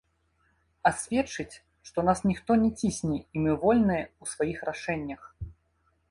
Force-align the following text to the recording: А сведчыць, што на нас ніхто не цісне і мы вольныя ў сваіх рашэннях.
А 0.89 0.91
сведчыць, 0.99 1.55
што 1.89 1.97
на 2.05 2.07
нас 2.07 2.19
ніхто 2.29 2.51
не 2.63 2.71
цісне 2.79 3.17
і 3.17 3.43
мы 3.43 3.51
вольныя 3.65 4.03
ў 4.07 4.23
сваіх 4.33 4.57
рашэннях. 4.71 5.21